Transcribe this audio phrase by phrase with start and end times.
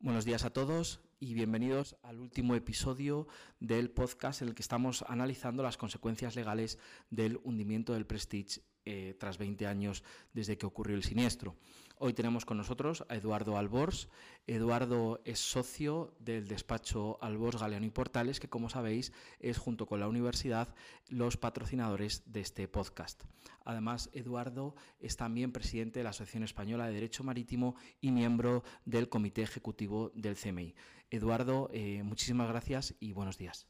[0.00, 3.26] Buenos días a todos y bienvenidos al último episodio
[3.58, 6.78] del podcast en el que estamos analizando las consecuencias legales
[7.10, 11.56] del hundimiento del Prestige eh, tras 20 años desde que ocurrió el siniestro.
[12.02, 14.08] Hoy tenemos con nosotros a Eduardo Albors.
[14.46, 20.00] Eduardo es socio del despacho Albors Galeano y Portales, que como sabéis es junto con
[20.00, 20.74] la universidad
[21.10, 23.24] los patrocinadores de este podcast.
[23.66, 29.10] Además, Eduardo es también presidente de la Asociación Española de Derecho Marítimo y miembro del
[29.10, 30.74] Comité Ejecutivo del CMI.
[31.10, 33.66] Eduardo, eh, muchísimas gracias y buenos días.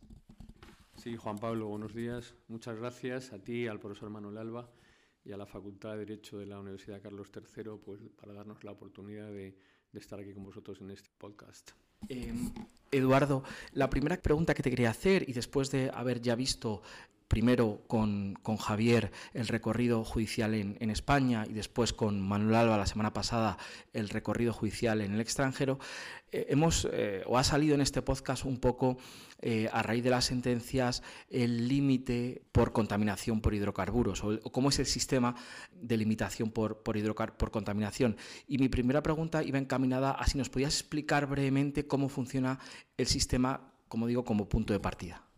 [0.94, 2.36] Sí, Juan Pablo, buenos días.
[2.46, 4.70] Muchas gracias a ti, al profesor Manuel Alba
[5.24, 8.72] y a la Facultad de Derecho de la Universidad Carlos III pues, para darnos la
[8.72, 9.56] oportunidad de,
[9.92, 11.72] estar aquí con vosotros en este podcast.
[12.08, 12.52] Em,
[12.90, 13.42] Eduardo,
[13.72, 16.82] la primera pregunta que te quería hacer, y después de haber ya visto
[17.30, 23.12] primero con, Javier el recorrido judicial en, España y después con Manuel Alba la semana
[23.12, 23.56] pasada
[23.92, 25.78] el recorrido judicial en el extranjero,
[26.32, 28.98] eh, hemos eh, o ha salido en este podcast un poco
[29.40, 34.80] eh, a raíz de las sentencias el límite por contaminación por hidrocarburos o, cómo es
[34.80, 35.36] el sistema
[35.70, 36.96] de limitación por, por,
[37.36, 38.16] por contaminación.
[38.48, 42.58] Y mi primera pregunta iba encaminada a si nos podías explicar brevemente cómo funciona
[42.96, 45.29] el sistema, como digo, como punto de partida.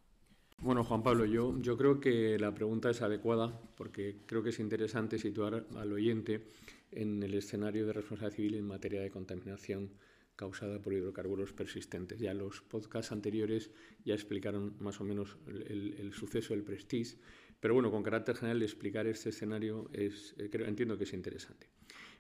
[0.63, 5.19] Bueno, Juan Pablo, yo, creo que la pregunta es adecuada porque creo que es interesante
[5.19, 6.47] situar al oyente
[6.93, 9.91] en el escenario de responsabilidad civil en materia de contaminación
[10.37, 12.21] causada por hidrocarburos persistentes.
[12.21, 13.73] Ya los podcasts anteriores
[14.05, 17.17] ya explicaron más o menos el, suceso del Prestige,
[17.59, 21.67] pero bueno, con carácter general explicar este escenario es, eh, creo, entiendo que es interesante.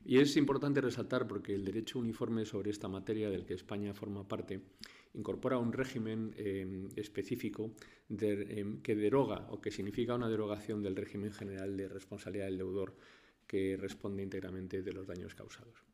[0.05, 4.27] Y es importante resaltar porque el derecho uniforme sobre esta materia del que España forma
[4.27, 4.61] parte
[5.15, 7.73] incorpora un régimen eh, específico
[8.11, 12.97] eh, que deroga o que significa una derogación del régimen general de responsabilidad del deudor
[13.47, 15.85] que responde íntegramente de los daños causados.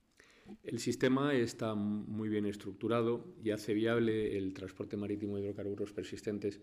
[0.63, 6.61] El sistema está muy bien estructurado y hace viable el transporte marítimo de hidrocarburos persistentes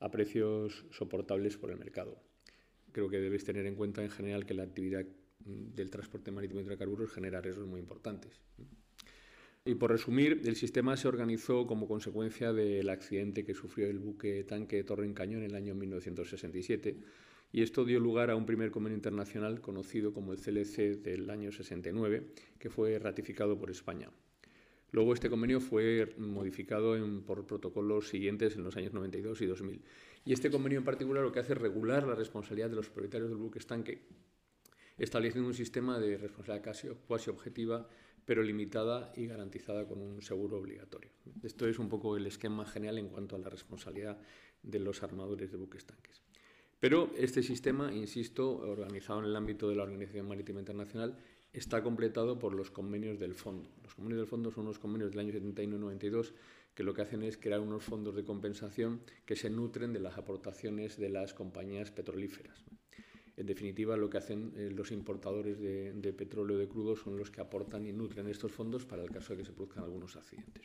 [0.00, 2.18] a precios soportables por el mercado.
[2.92, 5.06] Creo que debes tener en cuenta en general que la actividad
[5.44, 8.40] del transporte marítimo de hidrocarburos genera riesgos muy importantes.
[9.66, 14.44] Y por resumir, el sistema se organizó como consecuencia del accidente que sufrió el buque
[14.44, 16.98] tanque Torre Cañón en el año 1967
[17.50, 21.50] y esto dio lugar a un primer convenio internacional conocido como el CLC del año
[21.50, 22.26] 69
[22.58, 24.10] que fue ratificado por España.
[24.90, 26.94] Luego este convenio fue modificado
[27.24, 29.82] por protocolos siguientes en los años 92 y 2000.
[30.26, 33.30] Y este convenio en particular lo que hace es regular la responsabilidad de los propietarios
[33.30, 34.02] del buque estanque
[34.98, 37.88] estableciendo un sistema de responsabilidad casi, cuasi objetiva,
[38.24, 41.10] pero limitada y garantizada con un seguro obligatorio.
[41.42, 44.18] Esto es un poco el esquema general en cuanto a la responsabilidad
[44.62, 46.22] de los armadores de buques tanques.
[46.80, 51.18] Pero este sistema, insisto, organizado en el ámbito de la Organización Marítima Internacional,
[51.52, 53.70] está completado por los convenios del fondo.
[53.82, 56.34] Los convenios del fondo son unos convenios del año 71 y 92
[56.74, 60.18] que lo que hacen es crear unos fondos de compensación que se nutren de las
[60.18, 62.64] aportaciones de las compañías petrolíferas.
[63.36, 67.40] En definitiva, lo que hacen eh, los importadores de, petróleo de crudo son los que
[67.40, 70.62] aportan y nutren estos fondos para el caso de que se produzcan algunos accidentes.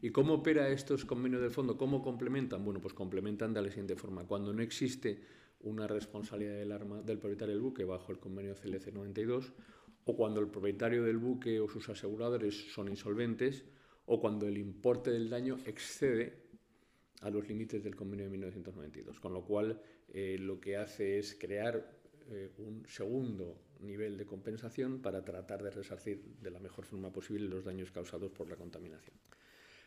[0.00, 1.76] ¿Y cómo opera estos convenios del fondo?
[1.76, 2.64] ¿Cómo complementan?
[2.64, 4.24] Bueno, pues complementan de la siguiente forma.
[4.26, 5.20] Cuando no existe
[5.60, 9.52] una responsabilidad del, del propietario del buque bajo el convenio CLC 92,
[10.04, 13.64] o cuando el propietario del buque o sus aseguradores son insolventes,
[14.06, 16.42] o cuando el importe del daño excede
[17.20, 19.80] a los límites del convenio de 1992, con lo cual
[20.12, 21.90] eh, lo que hace es crear
[22.30, 27.48] eh, un segundo nivel de compensación para tratar de resarcir de la mejor forma posible
[27.48, 29.16] los daños causados por la contaminación.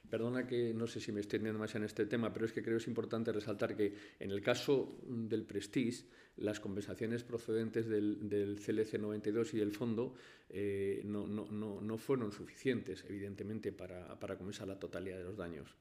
[0.09, 2.77] Perdona que no sé si me entendiendo más en este tema, pero es que creo
[2.77, 6.05] que es importante resaltar que en el caso del Prestige,
[6.37, 10.15] las compensaciones procedentes del, del CLC 92 y del fondo
[10.49, 11.47] eh, no, no,
[11.81, 15.75] no, fueron suficientes, evidentemente, para, para compensar la totalidad de los daños.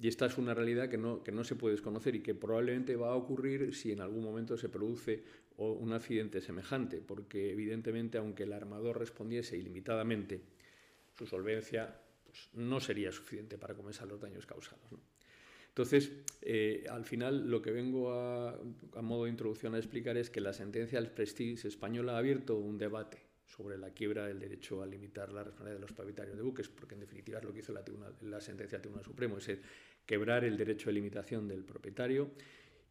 [0.00, 2.96] Y esta es una realidad que no, que no se puede desconocer y que probablemente
[2.96, 5.22] va a ocurrir si en algún momento se produce
[5.58, 10.40] un accidente semejante, porque evidentemente aunque el armador respondiese ilimitadamente,
[11.18, 14.80] su solvencia pues, no sería suficiente para compensar los daños causados.
[15.68, 16.10] Entonces,
[16.40, 20.40] eh, al final lo que vengo a, a, modo de introducción a explicar es que
[20.40, 24.86] la sentencia del Prestige española ha abierto un debate sobre la quiebra del derecho a
[24.86, 27.72] limitar la responsabilidad de los propietarios de buques, porque en definitiva es lo que hizo
[27.72, 27.82] la,
[28.22, 29.50] la sentencia del Tribunal Supremo, es
[30.06, 32.30] quebrar el derecho de limitación del propietario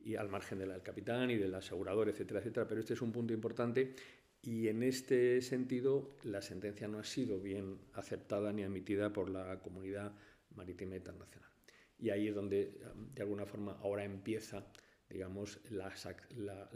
[0.02, 2.68] y al margen del capitán y del asegurador, etcétera, etcétera.
[2.68, 3.94] Pero este es un punto importante
[4.42, 9.60] y en este sentido la sentencia no ha sido bien aceptada ni admitida por la
[9.60, 10.14] comunidad
[10.56, 11.50] marítima internacional.
[11.98, 12.80] Y ahí es donde,
[13.14, 14.66] de alguna forma, ahora empieza
[15.10, 15.92] digamos, la,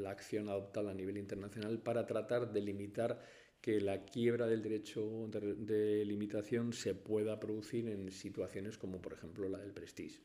[0.09, 3.21] acción adoptada a nivel internacional para tratar de limitar
[3.63, 9.47] que la quiebra del derecho de, limitación se pueda producir en situaciones como, por ejemplo,
[9.47, 10.19] la del Prestige.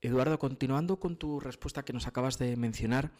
[0.00, 3.12] Eduardo, continuando con tu respuesta que nos acabas de mencionar,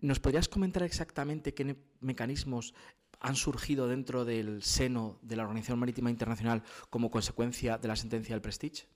[0.00, 2.74] ¿nos podrías comentar exactamente qué mecanismos
[3.20, 8.34] han surgido dentro del seno de la Organización Marítima Internacional como consecuencia de la sentencia
[8.34, 8.88] del Prestige?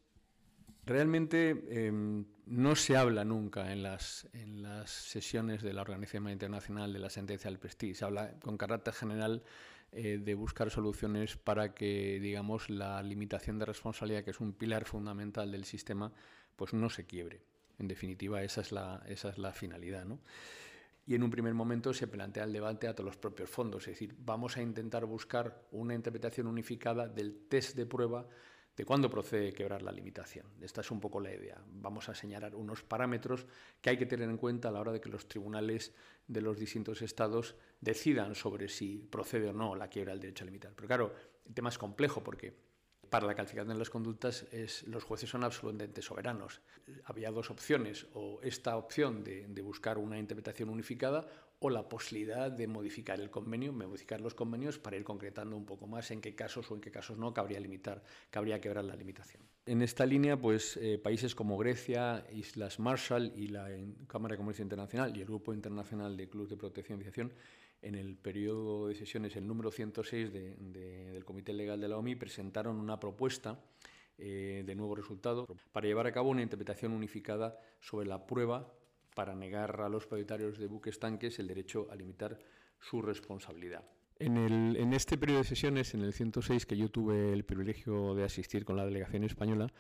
[0.91, 6.93] Realmente em, no se habla nunca en las, en las sesiones de la Organización Internacional
[6.93, 7.95] de la sentencia del Prestige.
[7.95, 9.45] Se habla con carácter general
[9.93, 14.85] eh, de buscar soluciones para que, digamos, la limitación de responsabilidad, que es un pilar
[14.85, 16.13] fundamental del sistema,
[16.57, 17.41] pues no se quiebre.
[17.79, 20.05] En definitiva, esa es la, esa es la finalidad.
[20.05, 20.19] ¿no?
[21.07, 23.95] Y en un primer momento se plantea el debate a todos los propios fondos, es
[23.95, 28.27] decir, vamos a intentar buscar una interpretación unificada del test de prueba
[28.81, 30.47] de cuándo procede quebrar la limitación.
[30.63, 31.63] Esta es un poco la idea.
[31.67, 33.47] Vamos a señalar unos parámetros
[33.83, 35.93] que hay que tener en cuenta a la hora de que los tribunales
[36.27, 40.47] de los distintos estados decidan sobre si procede o no la quiebra del derecho a
[40.47, 40.73] limitar.
[40.75, 42.55] Pero claro, el tema es complejo porque
[43.11, 44.47] para la calificación de las conductas
[44.87, 46.63] los jueces son absolutamente soberanos.
[47.05, 51.27] Había dos opciones, o esta opción de buscar una interpretación unificada
[51.61, 55.87] o la posibilidad de modificar el convenio, modificar los convenios para ir concretando un poco
[55.87, 59.43] más en qué casos o en qué casos no cabría limitar, cabría quebrar la limitación.
[59.67, 63.69] En esta línea, pues eh, países como Grecia, Islas Marshall y la
[64.07, 67.33] Cámara de Comercio Internacional y el Grupo Internacional de Clubes de Protección y Aviación,
[67.83, 72.77] en el periodo de sesiones, el número 106 del Comité Legal de la OMI, presentaron
[72.77, 73.59] una propuesta
[74.17, 78.71] eh, de nuevo resultado para llevar a cabo una interpretación unificada sobre la prueba
[79.21, 82.39] para negar a los propietarios de buques tanques el derecho a limitar
[82.79, 83.85] su responsabilidad.
[84.19, 88.15] En, el, en, este periodo de sesiones, en el 106, que yo tuve el privilegio
[88.15, 89.71] de asistir con la delegación española,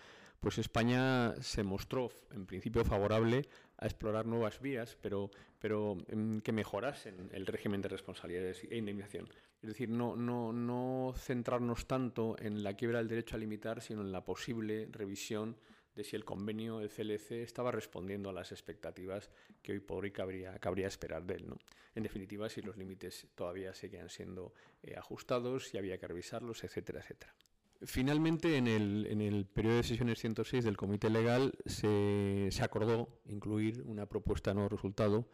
[0.40, 3.48] pues España se mostró en principio favorable
[3.78, 9.26] a explorar nuevas vías, pero, pero mm, que mejorasen el régimen de responsabilidades e indemnización.
[9.62, 14.02] Es decir, no, no, no centrarnos tanto en la quiebra del derecho a limitar, sino
[14.02, 15.56] en la posible revisión
[16.00, 19.30] de si el convenio del CLC estaba respondiendo a las expectativas
[19.62, 21.48] que hoy por hoy cabría, cabría esperar de él.
[21.48, 21.58] ¿no?
[21.94, 27.00] En definitiva, si los límites todavía seguían siendo eh, ajustados, si había que revisarlos, etcétera,
[27.00, 27.34] etcétera.
[27.82, 33.82] Finalmente, en el, en el, periodo de sesiones 106 del Comité Legal se, acordó incluir
[33.86, 35.26] una propuesta de nuevo resultado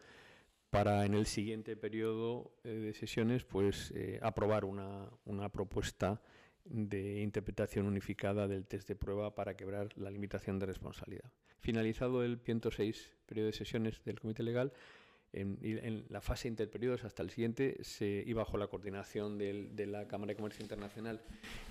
[0.69, 6.21] para en el siguiente periodo eh, de sesiones pues eh, aprobar una, una propuesta
[6.69, 11.31] de interpretación unificada del test de prueba para quebrar la limitación de responsabilidad.
[11.59, 14.73] Finalizado el 106 periodo de sesiones del Comité Legal,
[15.33, 20.31] en, la fase interperiodos hasta el siguiente, se, y bajo la coordinación de la Cámara
[20.31, 21.21] de Comercio Internacional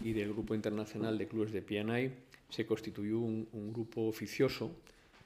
[0.02, 2.12] y del Grupo Internacional de Clubes de PNI,
[2.50, 4.70] se constituyó un, un grupo oficioso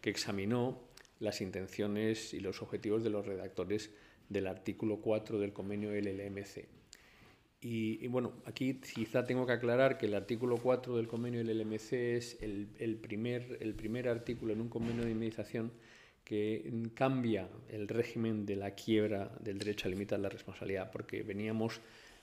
[0.01, 0.81] que examinó
[1.19, 3.91] las intenciones y los objetivos de los redactores
[4.29, 6.80] del artículo 4 del convenio LLMC
[7.63, 11.93] y, bueno, aquí quizá tengo que aclarar que el artículo 4 del convenio del LMC
[11.93, 15.71] es el, primer, el primer artículo en un convenio de indemnización
[16.25, 21.81] que cambia el régimen de la quiebra del derecho a limitar la responsabilidad, porque veníamos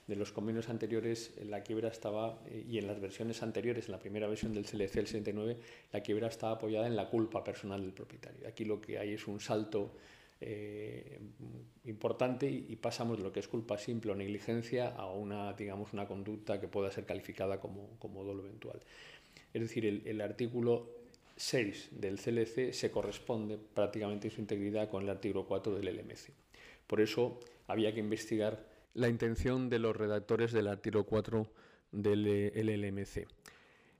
[0.08, 3.98] de los convenios anteriores, la quiebra estaba, eh, y en las versiones anteriores, en la
[4.00, 5.56] primera versión del CLC, el 69,
[5.92, 8.48] la quiebra estaba apoyada en la culpa personal del propietario.
[8.48, 9.92] Aquí lo que hay es un salto
[10.40, 11.20] eh,
[11.84, 16.06] importante y, pasamos de lo que es culpa simple o negligencia a una, digamos, una
[16.06, 18.80] conducta que pueda ser calificada como, como dolo eventual.
[19.52, 20.90] Es decir, el, el, artículo
[21.36, 26.30] 6 del CLC se corresponde prácticamente en su integridad con el artículo 4 del LMC.
[26.86, 28.64] Por eso había que investigar
[28.94, 31.50] la intención de los redactores del artículo 4
[31.92, 33.26] del LMC.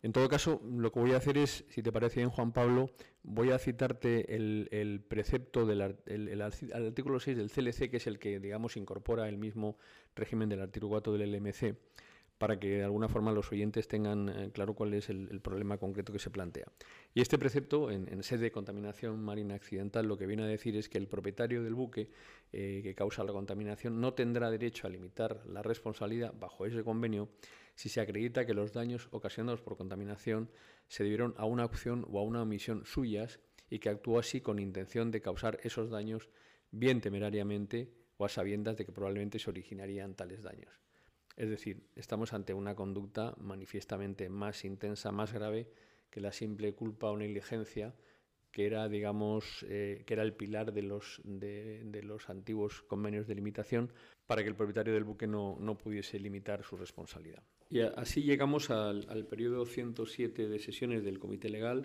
[0.03, 2.91] En todo caso, lo que voy a hacer es, si te parece bien, Juan Pablo,
[3.25, 8.77] voy a citarte el, precepto del artículo 6 del CLC, que es el que, digamos,
[8.77, 9.77] incorpora el mismo
[10.15, 11.75] régimen del artículo 4 del LMC,
[12.39, 16.13] para que de alguna forma los oyentes tengan eh, claro cuál es el, problema concreto
[16.13, 16.67] que se plantea.
[17.13, 20.89] Y este precepto, en, sede de contaminación marina accidental, lo que viene a decir es
[20.89, 22.11] que el propietario del buque
[22.53, 27.29] eh, que causa la contaminación no tendrá derecho a limitar la responsabilidad bajo ese convenio
[27.75, 30.51] si se acredita que los daños ocasionados por contaminación
[30.89, 33.41] se debieron a una acción o a una omisión suyas
[33.71, 36.29] y que actuó así con intención de causar esos daños
[36.71, 40.88] bien temerariamente o a sabiendas de que probablemente se originarían tales daños.
[41.39, 45.71] Es decir, estamos ante una conducta manifiestamente más intensa, más grave
[46.11, 47.95] que la simple culpa o negligencia
[48.51, 51.21] que era, digamos, eh, que era el pilar de los,
[52.29, 53.93] antiguos convenios de limitación
[54.27, 57.45] para que el propietario del buque no, no pudiese limitar su responsabilidad.
[57.71, 61.85] Y así llegamos al, al, periodo 107 de sesiones del Comité Legal,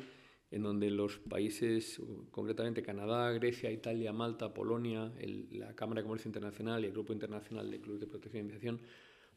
[0.50, 5.12] en donde los países, concretamente Canadá, Grecia, Italia, Malta, Polonia,
[5.51, 8.81] la Cámara de Comercio Internacional y el Grupo Internacional de Clubes de Protección e Iniciación,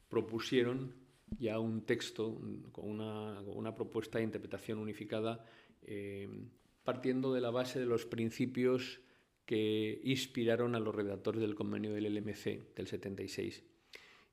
[0.08, 0.94] propusieron
[1.38, 2.40] ya un texto
[2.72, 5.44] con una, propuesta de interpretación unificada
[5.82, 6.28] eh,
[6.84, 9.00] partiendo de la base de los principios
[9.44, 13.64] que inspiraron a los redactores del convenio del LMC del 76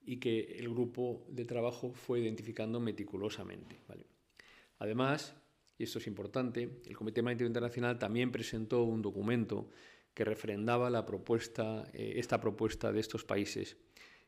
[0.06, 3.80] y que el grupo de trabajo fue identificando meticulosamente.
[4.80, 5.36] Además,
[5.78, 9.70] y esto es importante, el Comité Marítimo Internacional también presentó un documento
[10.14, 13.78] que refrendaba eh, esta propuesta de estos países,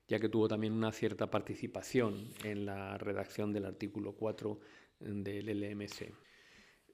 [0.08, 4.60] ya que tuvo también una cierta participación en la redacción del artículo 4
[5.00, 6.12] del LMC.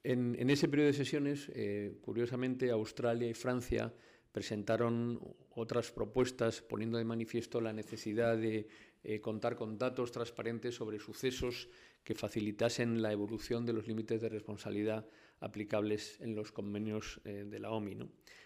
[0.04, 3.94] En, ese periodo de sesiones, eh, curiosamente, Australia y Francia
[4.32, 5.20] presentaron
[5.52, 8.68] otras propuestas poniendo de manifiesto la necesidad de
[9.04, 11.68] eh, contar con datos transparentes sobre sucesos
[12.04, 15.08] que facilitasen la evolución de los límites de responsabilidad
[15.40, 17.98] aplicables en los convenios eh, de la OMI,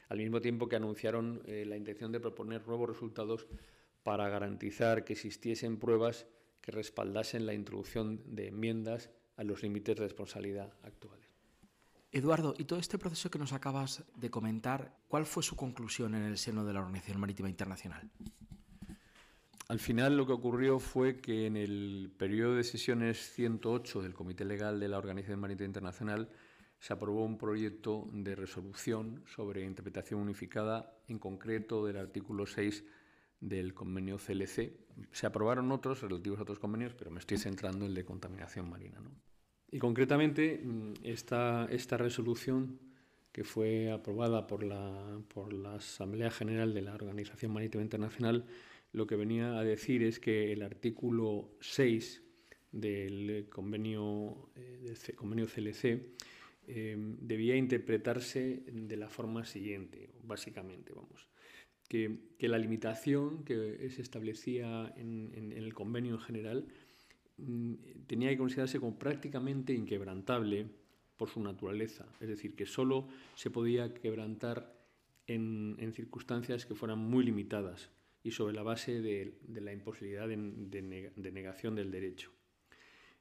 [0.10, 3.48] al mismo tiempo que anunciaron la intención de proponer nuevos resultados
[4.06, 6.28] para garantizar que existiesen pruebas
[6.62, 11.26] que respaldasen la introducción de enmiendas a los límites de responsabilidad actuales.
[12.12, 16.22] Eduardo, y todo este proceso que nos acabas de comentar, ¿cuál fue su conclusión en
[16.22, 18.12] el seno de la Organización Marítima Internacional?
[19.70, 24.46] Al final lo que ocurrió fue que en el periodo de sesiones 108 del Comité
[24.46, 26.30] Legal de la Organización Marítima Internacional
[26.78, 32.84] se aprobó un proyecto de resolución sobre interpretación unificada, en concreto del artículo 6
[33.40, 34.74] del convenio CLC.
[35.12, 38.70] Se aprobaron otros relativos a otros convenios, pero me estoy centrando en el de contaminación
[38.70, 39.00] marina.
[39.72, 42.80] Y concretamente mm, esta, esta resolución
[43.32, 48.46] que fue aprobada por la, por la Asamblea General de la Organización Marítima Internacional
[48.96, 52.24] lo que venía a decir es que el artículo 6
[52.72, 56.16] del convenio, eh, del convenio CLC
[56.68, 61.28] eh, debía interpretarse de la forma siguiente, básicamente, vamos.
[61.88, 66.68] Que, la limitación que se establecía en, el convenio en general
[67.38, 67.74] mm,
[68.06, 70.68] tenía que considerarse como prácticamente inquebrantable
[71.18, 74.76] por su naturaleza, es decir, que solo se podía quebrantar
[75.28, 77.90] en circunstancias que fueran muy limitadas,
[78.26, 82.32] y sobre la base de, la imposibilidad de, negación del derecho.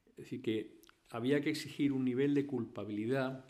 [0.06, 0.80] Es decir, que
[1.10, 3.44] había que exigir un nivel de culpabilidad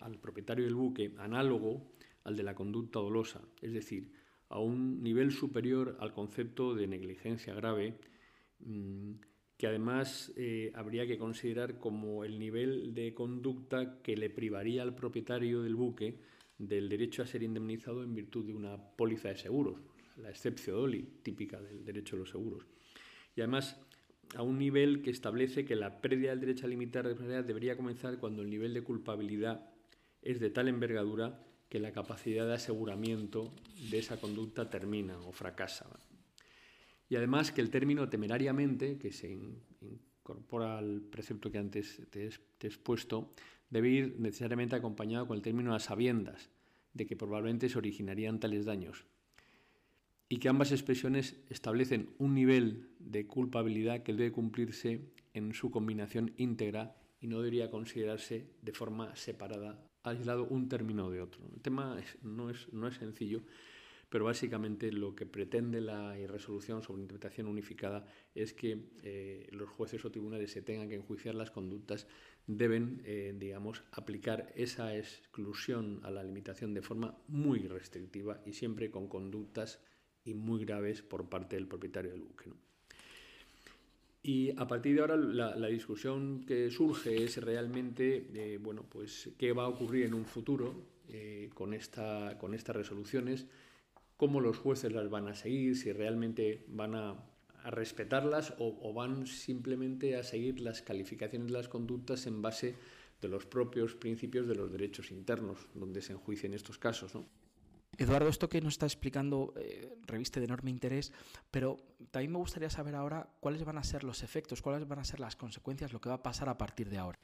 [0.00, 1.90] al propietario del buque análogo
[2.24, 4.12] al de la conducta dolosa, es decir,
[4.48, 7.98] a un nivel superior al concepto de negligencia grave,
[8.60, 9.12] mm,
[9.56, 14.94] que además eh, habría que considerar como el nivel de conducta que le privaría al
[14.94, 16.20] propietario del buque
[16.58, 19.80] del derecho a ser indemnizado en virtud de una póliza de seguros,
[20.16, 22.66] la excepción doli, típica del derecho de los seguros.
[23.36, 23.80] Y además,
[24.36, 28.18] a un nivel que establece que la pérdida del derecho a limitar responsabilidad debería comenzar
[28.18, 29.70] cuando el nivel de culpabilidad
[30.22, 33.52] es de tal envergadura que la capacidad de aseguramiento
[33.90, 35.86] de esa conducta termina o fracasa.
[37.08, 39.30] Y además que el término temerariamente, que se
[39.80, 43.32] incorpora al precepto que antes te he expuesto,
[43.70, 46.50] debe ir necesariamente acompañado con el término a sabiendas
[46.94, 49.04] de que probablemente se originarían tales daños,
[50.28, 55.00] y que ambas expresiones establecen un nivel de culpabilidad que debe cumplirse
[55.32, 61.20] en su combinación íntegra y no debería considerarse de forma separada, aislado un término de
[61.20, 61.40] otro.
[61.54, 63.42] El tema no, es, no es sencillo,
[64.08, 70.04] pero básicamente lo que pretende la resolución sobre interpretación unificada es que eh, los jueces
[70.04, 72.06] o tribunales se tengan que enjuiciar las conductas
[72.46, 78.90] deben, eh, digamos, aplicar esa exclusión a la limitación de forma muy restrictiva y siempre
[78.90, 79.82] con conductas
[80.24, 82.50] y muy graves por parte del propietario del buque.
[84.28, 89.54] Y a partir de ahora la, discusión que surge es realmente, eh, bueno, pues qué
[89.54, 90.74] va a ocurrir en un futuro
[91.08, 93.46] eh, con, esta, con estas resoluciones,
[94.18, 97.16] cómo los jueces las van a seguir, si realmente van a,
[97.70, 102.74] respetarlas o, van simplemente a seguir las calificaciones de las conductas en base
[103.22, 107.14] de los propios principios de los derechos internos, donde se enjuician estos casos.
[107.14, 107.24] ¿no?
[107.96, 111.12] Eduardo, esto que nos está explicando eh, reviste de enorme interés,
[111.50, 111.78] pero
[112.10, 115.20] también me gustaría saber ahora cuáles van a ser los efectos, cuáles van a ser
[115.20, 117.18] las consecuencias, lo que va a pasar a partir de ahora.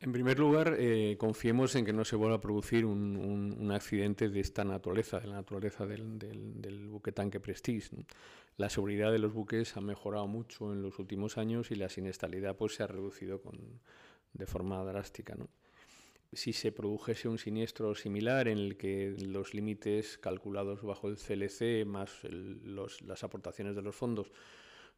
[0.00, 4.40] En primer lugar, eh, confiemos en que no se vuelva a producir un, accidente de
[4.40, 7.90] esta naturaleza, de la naturaleza del, buque tanque Prestige.
[8.56, 12.56] La seguridad de los buques ha mejorado mucho en los últimos años y la siniestralidad
[12.56, 13.42] pues, se ha reducido
[14.32, 15.36] de forma drástica.
[16.32, 21.86] Si se produjese un siniestro similar en el que los límites calculados bajo el CLC
[21.86, 24.30] más las aportaciones de los fondos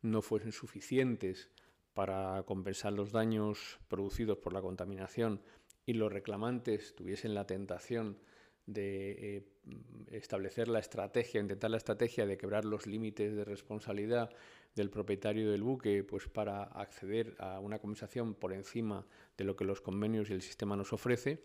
[0.03, 1.51] no fuesen suficientes
[1.95, 5.43] para compensar los daños producidos por la contaminación
[5.87, 8.19] y los reclamantes tuviesen la tentación
[8.67, 9.49] de eh,
[10.11, 14.31] establecer la estrategia, intentar la estrategia de quebrar los límites de responsabilidad
[14.75, 19.65] del propietario del buque, pues para acceder a una compensación por encima de lo que
[19.65, 21.43] los convenios y el sistema nos ofrece,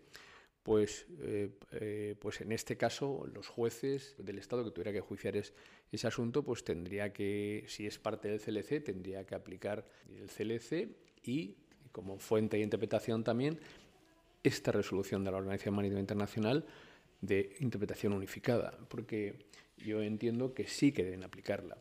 [0.62, 5.36] pues, eh, eh, pues en este caso los jueces del Estado que tuviera que juiciar
[5.36, 10.88] ese asunto, pues tendría que, si es parte del CLC, tendría que aplicar el CLC
[11.22, 11.56] y
[11.92, 13.60] como fuente de interpretación también
[14.42, 16.64] esta resolución de la Organización Marítima Internacional
[17.20, 19.46] de interpretación unificada, porque
[19.78, 21.78] yo entiendo que sí que deben aplicarla.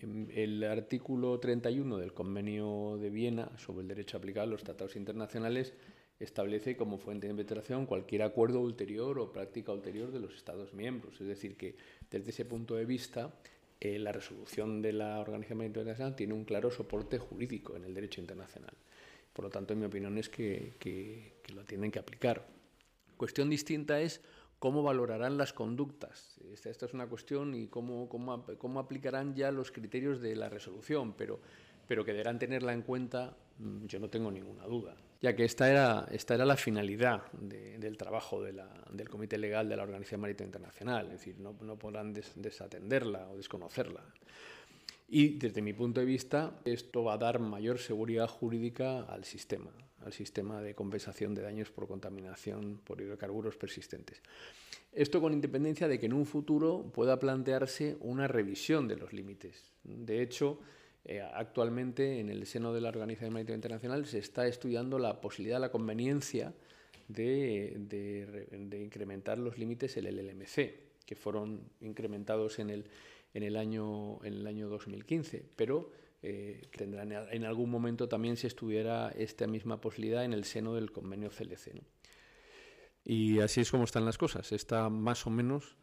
[0.00, 5.74] El artículo 31 del Convenio de Viena sobre el derecho a aplicar los tratados internacionales
[6.18, 11.20] establece como fuente de interpretación cualquier acuerdo ulterior o práctica ulterior de los Estados miembros.
[11.20, 11.76] Es decir, que
[12.10, 13.34] desde ese punto de vista,
[13.80, 18.20] eh, la resolución de la Organización Internacional tiene un claro soporte jurídico en el derecho
[18.20, 18.74] internacional.
[19.32, 22.46] Por lo tanto, en mi opinión es que, que lo tienen que aplicar.
[23.16, 24.20] Cuestión distinta es
[24.62, 26.38] cómo valorarán las conductas.
[26.52, 31.14] Esta, es una cuestión y cómo, cómo, cómo, aplicarán ya los criterios de la resolución,
[31.14, 31.40] pero,
[31.88, 35.68] pero que deberán tenerla en cuenta, mm, yo no tengo ninguna duda, ya que esta
[35.68, 40.20] era, esta era la finalidad del trabajo de la, del Comité Legal de la Organización
[40.20, 44.04] Marítima Internacional, es decir, no, no podrán desatenderla o desconocerla.
[45.08, 49.72] Y desde mi punto de vista, esto va a dar mayor seguridad jurídica al sistema,
[50.04, 54.20] al sistema de compensación de daños por contaminación por hidrocarburos persistentes.
[54.92, 59.72] Esto con independencia de que en un futuro pueda plantearse una revisión de los límites.
[59.84, 60.58] De hecho,
[61.04, 65.60] eh, actualmente en el seno de la Organización Marítima Internacional se está estudiando la posibilidad,
[65.60, 66.52] la conveniencia
[67.08, 72.84] de, incrementar los límites en el LMC, que fueron incrementados en el,
[73.34, 75.90] en el año, en el año 2015, pero
[76.22, 80.92] eh, tendrán en algún momento también si estuviera esta misma posibilidad en el seno del
[80.92, 81.82] convenio CLC.
[83.04, 84.52] Y así es como están las cosas.
[84.52, 85.76] Está más o menos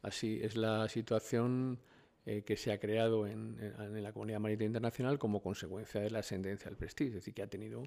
[0.00, 1.78] así es la situación
[2.24, 3.56] eh, que se ha creado en,
[4.02, 7.48] la comunidad marítima internacional como consecuencia de la sentencia del Prestige, es decir, que ha
[7.48, 7.82] tenido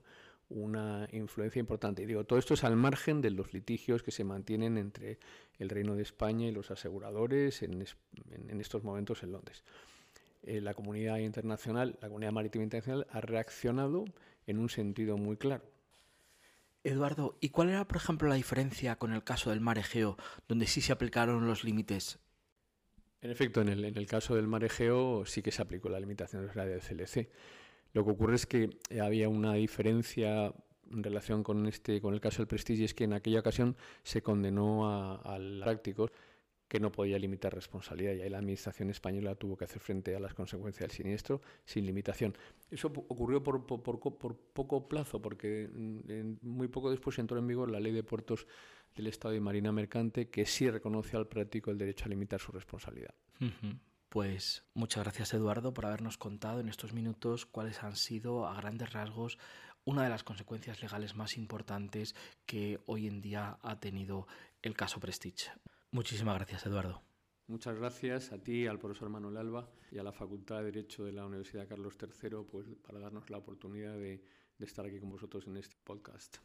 [0.49, 2.03] una influencia importante.
[2.03, 5.17] Y digo, todo esto es al margen de los litigios que se mantienen entre
[5.57, 7.81] el Reino de España y los aseguradores en
[8.61, 9.63] estos momentos en Londres.
[10.47, 14.05] Eh, la comunidad internacional, la comunidad marítima internacional ha reaccionado
[14.45, 15.63] en un sentido muy claro.
[16.83, 20.67] Eduardo, ¿y cuál era, por ejemplo, la diferencia con el caso del mar Egeo, donde
[20.67, 22.19] sí se aplicaron los límites?
[23.21, 25.99] En efecto, en el, en el caso del mar Egeo sí que se aplicó la
[25.99, 27.27] limitación del CLC.
[27.93, 28.69] Lo que ocurre es que
[29.01, 30.53] había una diferencia
[30.91, 34.21] en relación con, este, con el caso del Prestige, es que en aquella ocasión se
[34.21, 36.11] condenó a, a prácticos
[36.67, 40.19] que no podía limitar responsabilidad y ahí la Administración española tuvo que hacer frente a
[40.19, 42.35] las consecuencias del siniestro sin limitación.
[42.71, 45.69] Eso ocurrió por, poco plazo, porque
[46.41, 48.47] muy poco después entró en vigor la Ley de Puertos
[48.95, 52.51] del Estado y Marina Mercante, que sí reconoce al práctico el derecho a limitar su
[52.51, 53.13] responsabilidad.
[54.09, 58.93] Pues muchas gracias Eduardo por habernos contado en estos minutos cuáles han sido a grandes
[58.93, 59.37] rasgos
[59.83, 64.27] una de las consecuencias legales más importantes que hoy en día ha tenido
[64.61, 65.51] el caso Prestige.
[65.91, 67.01] Muchísimas gracias, Eduardo.
[67.47, 71.11] Muchas gracias a ti, al profesor Manuel Alba y a la Facultad de Derecho de
[71.11, 74.23] la Universidad Carlos III pues, para darnos la oportunidad de,
[74.57, 76.37] de estar aquí con vosotros en este podcast.